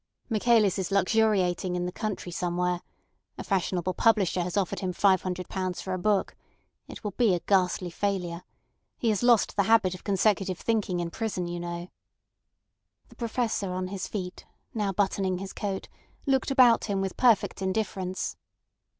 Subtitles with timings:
[0.31, 2.81] Michaelis's luxuriating in the country somewhere.
[3.37, 6.35] A fashionable publisher has offered him five hundred pounds for a book.
[6.87, 8.41] It will be a ghastly failure.
[8.97, 11.89] He has lost the habit of consecutive thinking in prison, you know."
[13.09, 14.43] The Professor on his feet,
[14.73, 15.87] now buttoning his coat,
[16.25, 18.35] looked about him with perfect indifference.